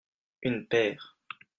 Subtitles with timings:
[0.41, 1.15] une paire.